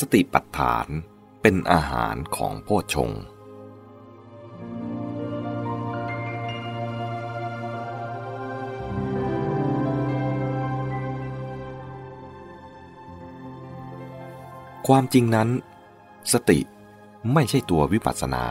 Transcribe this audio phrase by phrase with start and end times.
[0.00, 0.86] สติปัฏฐาน
[1.42, 3.22] เป็นอาหารของโพชงค์
[14.86, 15.48] ความจริงนั้น
[16.32, 16.60] สติ
[17.32, 18.46] ไม่ใช่ตัววิปัสสนา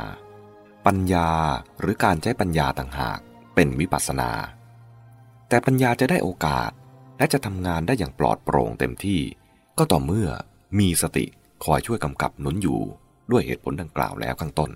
[0.86, 1.30] ปัญญา
[1.80, 3.20] หรือการใช้ปัญญาต่างหาก
[3.56, 4.32] เป็นวิปัสสนา
[5.50, 6.72] แต่ปัญญาจะได้โอกาส
[7.18, 9.22] และจะทำงานได้อย่างปลอดโปร่งเต็มที่
[9.78, 10.30] ก็ต่อเมื่อ
[10.80, 11.26] มีสติ
[11.64, 12.80] คอยช่วยกำกับหนุนอยู่
[13.32, 14.72] ด้วยเหตุผลดังกล่าวแล้วข้างต้น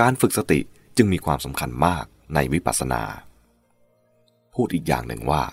[0.00, 0.60] การฝึกสติ
[0.96, 3.02] จึงมีความสำคัญมากในวิปัสสนา
[4.54, 5.44] พูดอีกอย่างหนึ่งว่า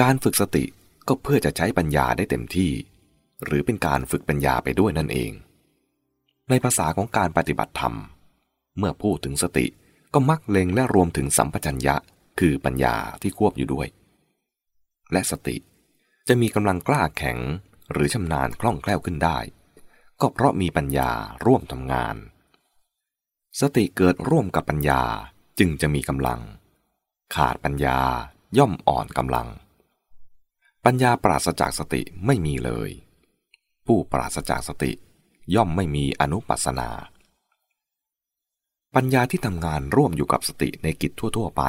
[0.00, 0.64] การฝึกสติ
[1.08, 2.72] ก็เพื่อจะใช้ปัญญาได้เต็มที่
[3.44, 5.32] หรือเป็นการฝึกปัญญาไปด้วยนั่นเอง
[6.48, 7.94] ในภาษาของการปฏิบัติธรรม
[8.78, 9.66] เมื่อพูดถึงสติ
[10.14, 11.96] ก็มักเล็งและรวมถึงสัมปชัญญะ
[12.40, 13.88] คือปัญญาที่ควบอยู่ด้วย
[15.12, 15.56] และสติ
[16.28, 17.38] จะมีกำลังกล้าแข็ง
[17.92, 19.38] หรือชำนาญคล่องแคล่วขึ้นได้
[20.20, 21.10] ก็เพราะมีปัญญา
[21.44, 22.16] ร่วมทำงาน
[23.60, 25.02] สติเกิดร่วมกับปัญญา
[25.58, 26.40] จึงจะมีกำลัง
[27.34, 27.98] ขาดปัญญา
[28.58, 29.48] ย่อมอ่อนกำลัง
[30.84, 32.90] ปัญญาปราศจากสติไม่มีเลย
[33.86, 34.92] ผู้ปราศจากสติ
[35.54, 36.90] ย่อมไม่มีอนุปัสนา
[38.94, 41.62] ปัญญาที่ทำงานร่วมอยู่กับสติในกิจทั่ว ๆ ไป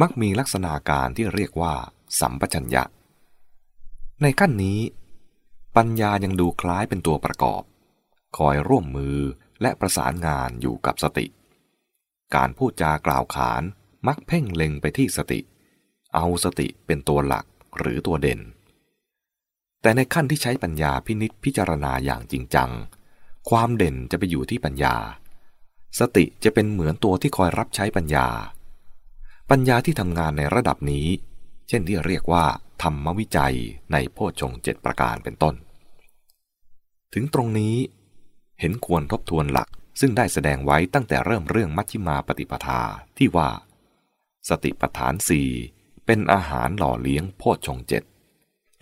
[0.00, 1.74] มักมีลักษณะการที่เรียกว่า
[2.20, 2.84] สัมปชัญญะ
[4.22, 4.78] ในขั้นนี้
[5.76, 7.62] ปัญญายังดูคล้ายเป็นตัวประกอบ
[8.36, 9.18] คอยร่วมมือ
[9.62, 11.26] และประสานงานอยู่กับสติ
[12.34, 13.62] การพูดจากล่าวขาน
[14.06, 15.40] มักเพ่งเล็งไปที่สติ
[16.14, 17.46] เอาสติเป็นตัวหลัก
[17.78, 18.40] หรือตัวเด่น
[19.82, 22.70] แต่ในขั้นที่ใช้ปัญญาพินิษพิจารณาอย่างจริงจัง
[23.50, 24.96] ความเด่นจะไปอยู่ที่ปัญญา
[25.98, 28.28] สติจะเป็นเหมือนตัวที่คอยรับใช้ปัญญา
[29.50, 31.06] ปัญญาที่ทำงานในระดับนี้
[31.68, 32.46] เช่นที่เรียกว่า
[32.82, 33.56] ธรรมวิจัย
[33.92, 35.54] ในโพชฌงเจ็ดประการเป็นต้น
[37.14, 37.76] ถึงตรงนี้
[38.60, 39.68] เห็นควรทบทวนหลัก
[40.00, 42.82] ซึ่งได้แสดงไว้ตั้งแต่เริ่มเรื่องมัชฌิมาปฏิปทา
[43.18, 43.50] ที่ว่า
[44.48, 45.48] สติปัฏฐานสี่
[46.06, 48.02] เป็นอาหารหล่อเลี้ยงโพชฌงเจ็ด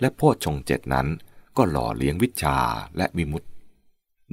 [0.01, 1.09] และโพชฌงเจ็ดนั้น
[1.57, 2.59] ก็หล่อเลี้ยงวิชา
[2.97, 3.49] และวิมุตติ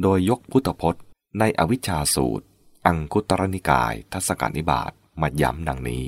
[0.02, 1.04] โดยยกพุทธพจน์
[1.40, 2.46] ในอวิชชาสูตร
[2.86, 4.92] อังคุตรนิกาย ทัศกานิบาต
[5.22, 6.04] มาย้ำดังนี้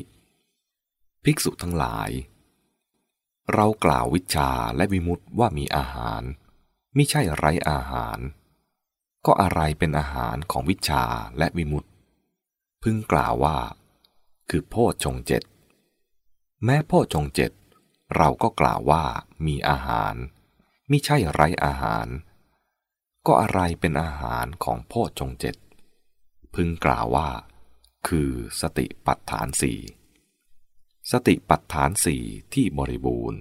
[1.23, 2.09] ภิกษุทั้งหลาย
[3.53, 6.22] เรากล่าววิชาและวิมุตว่ามีอาหาร
[6.95, 8.19] ไม่ใช่ไร้อาหาร
[9.25, 11.03] ก็อะไรเป็นอาหารของวิชา
[11.38, 11.85] และวิมุต
[12.83, 13.57] พึงกล่าวว่า
[14.50, 15.44] คือโพชฌงเจ็ด
[16.63, 17.51] แม้โพชฌงเจ็ด
[18.16, 19.03] เราก็กล่าวว่า
[19.45, 20.13] มีอาหาร
[20.88, 22.07] ไม่ใช่ไร้อาหาร
[23.27, 25.56] ก็อะไรเป็นอาหารของโพชฌงเจ็ด
[26.56, 27.29] พึงกล่าวว่า
[28.07, 28.29] คือ
[28.62, 29.79] สติปัฏฐานสี่
[31.11, 32.23] สติปัฏฐานสี่
[32.53, 33.39] ที่บริบูรณ์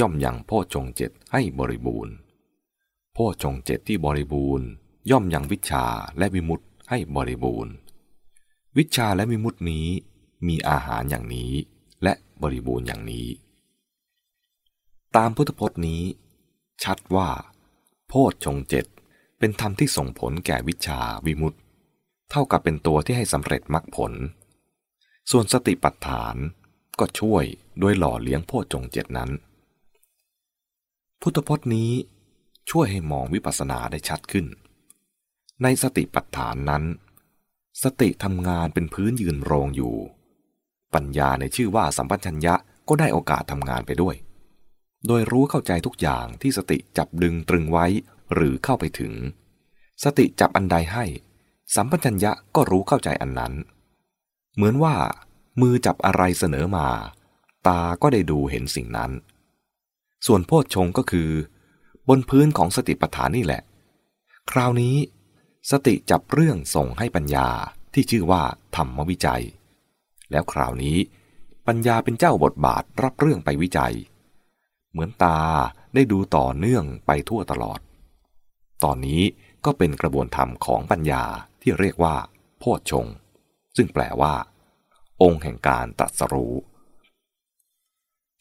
[0.00, 2.14] ย่อมยังโพชงเจ็ดให้บริบูรณ์
[3.12, 4.66] โพชงเจ็ดที่บริบูรณ์
[5.10, 5.84] ย่อมยังวิชา
[6.18, 7.72] และวิมุตให้บริบูรณ์
[8.76, 9.86] วิชาและวิมุตินี้
[10.46, 11.52] มีอาหารอย่างนี้
[12.02, 12.12] และ
[12.42, 13.28] บริบูรณ์อย่างนี้
[15.16, 16.02] ตามพุทธพจน์นี้
[16.84, 17.28] ชัดว่า
[18.08, 18.12] โพ
[18.44, 18.86] ชงเจ็ด
[19.38, 21.54] เป็นธรรมที่ส่งผลแก่วิชาวิมุต
[22.30, 24.12] เท่ากับเป็นตัวที่ให้สำเร็จมรรคผล
[25.30, 26.36] ส่วนสติปัฏฐาน
[27.00, 27.44] ก็ช่วย
[27.80, 29.30] โดยหล่อเลี้ยงโพชงเจ็ดนั้น
[31.20, 31.90] พุทธพจน์นี้
[32.70, 34.46] ช่วยให้มองวิปัสสนาได้ชัดขึ้น
[35.62, 36.84] ในสติปัฏฐานนั้น
[37.82, 39.94] สติทำงานเป็นพื้นยืนโรงอยู่
[40.94, 42.54] ปัญญาในชื่อว่าสัมปชัญญะ
[42.88, 44.14] ก็ได้โอกาสทำงานไปด้วย
[45.06, 47.86] โดยรู้เข้าใจทุกอย่างที่สติจับดึงตรึงไว้
[48.34, 49.12] หรือเข้าไปถึง
[50.04, 51.04] สติจับอันใดให้
[51.74, 53.52] สัมปชัญญะก็รู้เข้าใจอันนั้น
[54.54, 54.94] เหมือนว่า
[55.60, 56.88] มือจับอะไรเสนอมา
[57.66, 59.10] ตาก็ได้ดูเห็นสิ่งนั้น
[60.26, 61.30] ส่วนโพชฌงก็คือ
[62.08, 63.62] บนพื้นของสติปัฏฐานนี่แหละ
[64.50, 64.96] คราวนี้
[65.70, 67.48] สติจับเรื่องส่งให้ปัญญา
[67.94, 68.42] ที่ชื่อว่า
[68.76, 69.42] ธรรมวิจัย
[70.30, 70.98] แล้วคราวนี้
[71.66, 73.94] ปัญญาเป็นเจ้าบทบาทรับเรื่องไปวิจัย
[74.90, 75.38] เหมือนตา
[75.94, 77.80] ได้ดูต่อเนื่องไปทั่วตลอด
[78.84, 79.22] ตอนนี้
[79.64, 81.24] ก็เป็นกระบวนธรรมของปัญญา
[81.62, 82.14] ที่เรียกว่า
[82.58, 83.06] โพชฌง
[83.76, 84.34] ซึ่งแปลว่า
[85.22, 86.54] องค์แห่งการตรัสรู้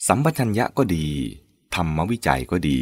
[0.08, 1.08] สัมปชัญญะก็ดี
[1.76, 2.82] ธรรมวิจัยก็ดี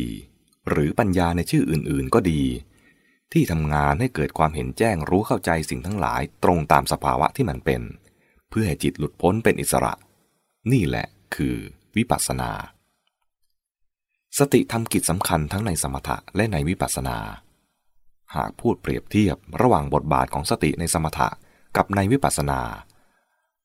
[0.70, 2.42] หรือปัญญาในชื่ออื่นๆก็ดี
[3.34, 7.82] ที่ทำงานให้เกิดความเห็นแจ้งรู้เข้าใจสิ่งทั้งหลายตรงตามสภาวะที่มันเป็น
[8.50, 9.94] เพื่อให้จิตหลุดพ้นเป็นอิสระ
[10.72, 11.56] นี่แหละคือ
[11.96, 12.52] วิปัสสนา
[14.38, 17.18] สติทำกิจสำคัญทั้งในสมถะและในวิปัสสนา
[18.36, 21.30] หากพูดเปรียบเทียบระหว่างบทบาทของสติในสมถะ
[21.76, 22.62] กับในวิปัสสนา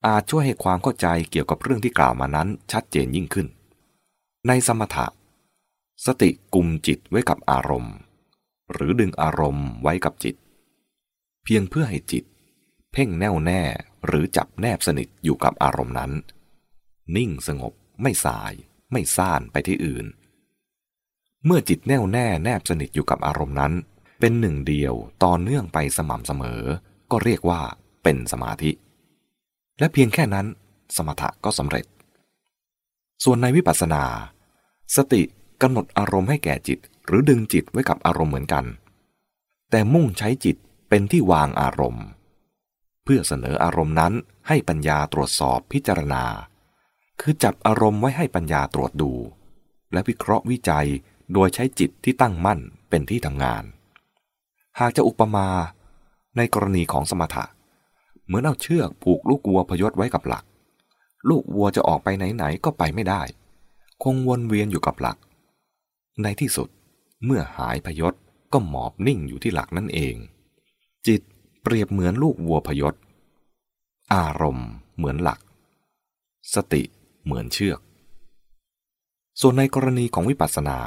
[0.07, 3.47] อาจช่วยให้ความเข้าใจเกี่ยวกับเรื่องที่กล่าวมานั้นชัดเจนยิ่งขึ้น
[4.47, 5.07] ในสมถะ
[6.07, 7.95] สติกุมจิตไว้กับอารมณ์
[8.73, 10.37] หรือดึงอารมณ์ไว้กับจิต
[11.45, 12.25] เพียงเพื่อให้จิต
[12.93, 13.63] เพ่งแน่วแน่
[14.07, 16.13] หรือจับแนบสนิทอยู่กับอารมณ์นั้น
[17.17, 17.73] นิ่งสงบ
[18.03, 18.53] ไม่สาย
[18.93, 20.07] ไม่ซ่านไปที่อื่น
[21.45, 23.73] เมื่อจิตแน่วแน่แนบสนิทอยู่กับอารมณ์นั้น
[24.21, 24.95] เป็นหนึ่งเดียว
[25.25, 26.63] ต่อเนื่องไปสม่ำเสมอ
[27.11, 27.61] ก็เรียกว่า
[28.03, 28.71] เป็นสมาธิ
[29.79, 30.47] และเพียงแค่นั้น
[30.97, 31.85] สมถะก็สำเร็จ
[33.25, 34.05] ส่วนในวิปัสสนา
[34.97, 35.23] สติ
[35.63, 38.65] กำหนดอารมณ์ให้แก่จิต หรือดึงจิตไว้กับอารมณ์เหมือนกัน
[39.71, 40.57] แต่มุ่งใช้จิต
[40.89, 42.07] เป็นที่วางอารมณ์
[43.05, 44.13] เพื่อเสนออารมณ์นั้น
[44.49, 46.25] ให้ปัญญาตรวจสอบพิจารณา
[47.21, 49.13] คือจับอารมณ์ไว้ให้ปัญญาตรวจดู
[49.93, 50.89] และวิเคราะห์วิจัย
[51.33, 53.65] โดยใช้จิตที่ตั้งมั่นเป็นที่ทำงาน
[54.81, 55.49] หากจะอุปมา
[56.37, 57.45] ในกรณีของสมถะ
[58.33, 60.45] เหมือนเอาเชือกผูกลูกวัวพยศไว้กับหลัก
[61.29, 63.23] ลูกวัวจะออกไปไหนๆก็ไปไม่ได้
[64.03, 65.17] คงวนเวียนอยู่กับหลัก
[66.23, 66.69] ในที่สุด
[67.25, 68.15] เมื่อหายพยศ
[68.53, 70.15] ก็หมอบนิ่งอยู่ที่หลักนั่นเอง
[71.07, 71.23] จิต
[71.63, 72.95] เปรียบเหมือนลูกวัวพยศ
[74.15, 75.41] อารมณ์เหมือนหลัก
[76.55, 76.83] สติ
[77.25, 77.81] เหมือนเชือก
[79.41, 80.79] ส่วนในกรณีของวิปัสสนา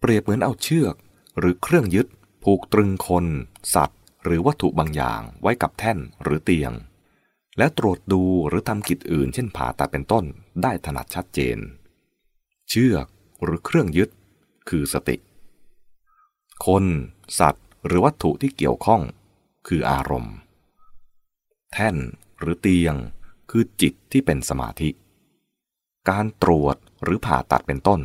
[0.00, 0.94] เปรียบเหมือนเอาเชือก
[1.38, 2.06] หรือเครื่องยึด
[2.42, 3.26] ผูกตรึงคน
[3.74, 6.72] สัตว์ หรือวัตถุบางอย่างไว้กับแท่นหรือเตียง
[7.58, 10.24] และตรวจดูหรือทำกิจอื่น เช่นผ่าตัดเป็นต้น
[10.62, 11.58] ได้ถนัดชัดเจน
[12.68, 13.06] เชือก
[13.42, 14.10] หรือเครื่องยึด
[14.68, 15.16] คือสติ
[16.66, 16.84] คน
[17.38, 19.02] สัตว์ หรือวัตถุที่เกี่ยวข้อง
[19.68, 20.36] คืออารมณ์
[21.72, 21.96] แท่น
[22.38, 22.94] หรือเตียง
[23.50, 24.90] คือจิตที่เป็นสมาธิ
[26.08, 28.00] การตรวจหรือผ่าตัดเป็นต้น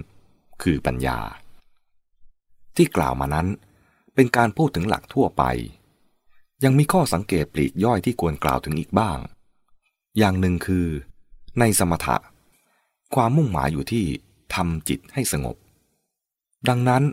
[0.64, 1.19] คือปัญญา
[2.75, 3.48] ที่กล่าวมานั้น
[4.16, 5.44] เป็นการพูดถึงหลักทั่วไป
[6.63, 9.19] ยังมีข้อสังเกตปลีกย่อยที่ควรกล่าวถึงอีกบ้าง
[10.18, 10.88] อย่างหนึ่งคือ
[11.59, 12.18] ในสมถะ
[13.15, 14.06] ความมุ่งหมายอยู่ที่
[14.56, 15.56] ทำจิตให้สงบ
[16.68, 17.04] ดังนั้น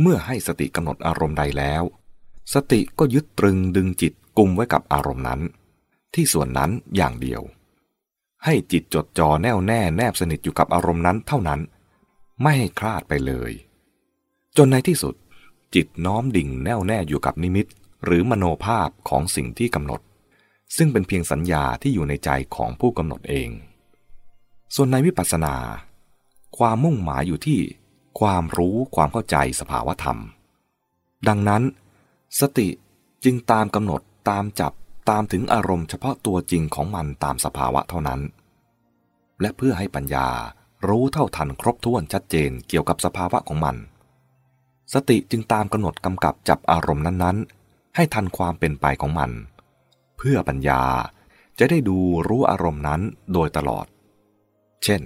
[0.00, 1.82] เมื่อให้สติกำหนดอารมณ์ใดแล้ว
[2.54, 5.40] สติก็ยึดตรึงดึงจิตกุมไว้กับอารมณ์นั้น
[6.14, 7.42] ที่ส่วนนั้นอย่างเดียว
[8.44, 11.60] ให้จิตจดจ่อแน่วแน่แนบสนิทอยู่กับอารมณ์นั้นเท่านั้น
[12.42, 13.52] ไม่ให้คลาดไปเลย
[14.56, 15.14] จนในที่สุด
[15.74, 17.66] จิตน้อมดิ่งแน่วแน่อยู่กับนิมิต
[18.04, 20.00] หรือมโนภาพของสิ่งที่กำหนด
[20.76, 23.48] ซึ่งเป็นเพียงสัญญาที่อยู่ในใจของผู้กำหนดเอง
[24.74, 25.56] ส่วนในวิปัสสนา
[26.58, 27.60] ความมุ่งหมายอยู่ที่
[28.20, 30.18] ความรู้ความเข้าใจสภาวธรรม
[31.28, 31.62] ดังนั้น
[32.40, 32.68] สติ
[33.24, 34.72] จึงตามกำหนดตามจับ
[35.10, 38.20] ตามถึงอารมณ์เฉพาะตัวจริงของมันตามสภาวะเท่านั้น
[39.40, 40.28] และเพื่อให้ปัญญา
[40.88, 43.76] รู้เท่าทันครบถ้วนชัดเจนเกี่ยวกับสภาวะของมัน
[44.94, 47.63] สติจึงตามกำหนดกำกับจับอารมณ์นั้นๆ
[47.96, 49.30] ให้ทันความเป็นไปของมัน
[50.16, 50.82] เพื่อปัญญา
[51.58, 51.98] จะได้ดู
[52.28, 53.00] รู้อารมณ์นั้น
[53.32, 53.86] โดยตลอด
[54.84, 55.02] เช่น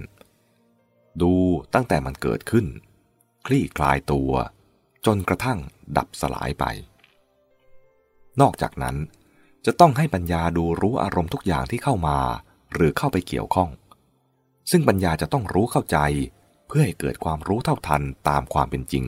[1.21, 1.33] ดู
[1.73, 2.65] ตั้งแต่มันเกิดขึ้น
[3.45, 4.31] คลี่คลายตัว
[5.05, 5.59] จนกระทั่ง
[5.97, 6.65] ดับสลายไป
[8.41, 8.95] นอกจากนั้น
[9.65, 12.17] จะต้องให้ปัญญาดูรู้อารมณ์ทุกอย่างที่เข้ามา
[12.73, 13.69] หรือเข้าไปเกี่ยวข้อง
[14.71, 15.97] ซึ่งปัญญาจะต้องรู้เข้าใจ
[16.67, 19.05] เพื่อให้เกิดความรู้เท่าทันตามความเป็นจริง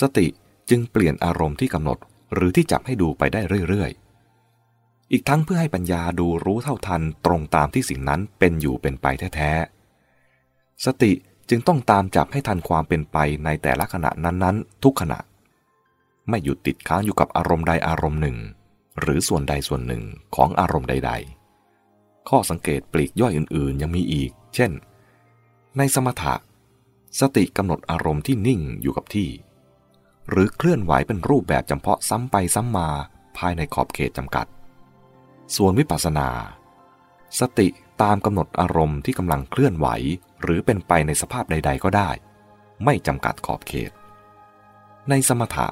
[0.00, 0.26] สติ
[0.70, 1.98] จึงเปลี่ยนอารมณ์ที่กำหนด
[2.34, 9.06] หรือที่จับให้ดูไปได้เรื่อยๆ อีกทั้งเพื่อให้ปัญญาดูรู้เท่าทันตรงตามที่สิ่งนั้นเป็นอยู่เป็นไป
[9.36, 11.12] แท้ๆ สติ
[11.50, 15.18] จึงต้องตามจับให้ทันความเป็นไปในแต่ละขณะนั้นๆ ทุกขณะ
[16.28, 18.36] ไม่หยุดติดค้างอยู่กับอารมณ์ใดอารมณ์หนึ่ง
[19.00, 20.02] หรือส่วนใดส่วนหนึ่ง
[20.34, 21.12] ของอารมณ์ใด
[21.70, 24.70] ๆ ข้อสังเกตปลีกย่อยอื่นๆ ยังมีอีก เช่น
[25.76, 26.34] ในสมถะ
[27.20, 29.28] สติกำหนดอารมณ์ที่นิ่งอยู่กับที่
[30.30, 32.88] หรือเคลื่อนไหวเป็นรูปแบบจำเพาะซ้ำไปซ้ำมา
[33.38, 34.46] ภายในขอบเขตจำกัด
[35.56, 36.28] ส่วนวิปัสสนา
[37.40, 37.68] สติ
[38.02, 39.86] ตามกำหนดอารมณ์ที่กำลังเคลื่อนไหว
[40.42, 42.10] หรือเป็นไปในสภาพใด ๆ ก็ได้
[42.84, 43.92] ไม่จำกัดขอบเขต
[45.10, 45.66] ในสมถะ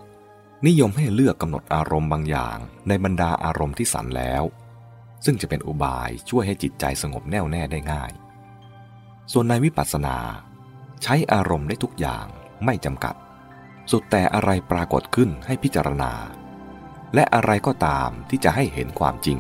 [0.67, 4.43] นิยมให้เลือกกำหนดอารมณ์บางอย่าง ในบรรดาอารมณ์ที่สันแล้ว
[5.25, 8.13] ซึ่งจะเป็นอุบายช่วยให้จิตใจสงบแน่วแน่ได้ง่าย
[9.33, 10.17] ส่วนในวิปัสสนา
[11.03, 12.27] ใช้อารมณ์ได้ทุกอย่าง
[12.65, 13.15] ไม่จำกัด
[13.91, 16.13] สุดแต่อะไรปรากฏขึ้นให้พิจารณา
[17.15, 19.39] และอะไรก็ตามที่จะให้เห็นความจริง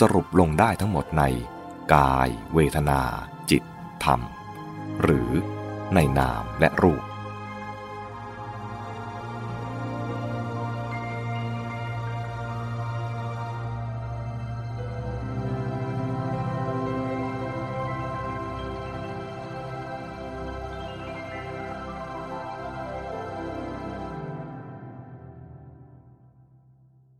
[0.00, 1.22] สรุปลงได้ทั้งหมดใน
[1.94, 3.00] กาย เวทนา
[3.50, 3.62] จิต
[4.04, 4.20] ธรรม
[5.02, 5.30] หรือ
[5.94, 7.02] ในนามและรูป